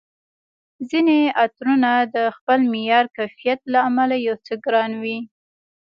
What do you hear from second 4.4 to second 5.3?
څه ګران وي